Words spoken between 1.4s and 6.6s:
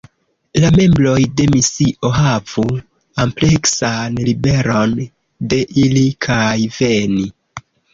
de misio havu ampleksan liberon de iri kaj